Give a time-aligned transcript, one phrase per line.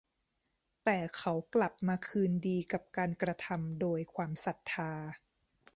[0.83, 4.93] แต่เขากลับมาคืนดีกับการกระทำโดยความศรัทธา